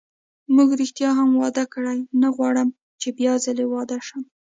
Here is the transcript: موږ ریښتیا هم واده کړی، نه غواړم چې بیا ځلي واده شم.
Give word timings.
موږ 0.55 0.69
ریښتیا 0.79 1.09
هم 1.19 1.29
واده 1.41 1.63
کړی، 1.73 1.99
نه 2.21 2.27
غواړم 2.35 2.69
چې 3.01 3.09
بیا 3.17 3.33
ځلي 3.45 3.65
واده 3.69 3.97
شم. 4.07 4.23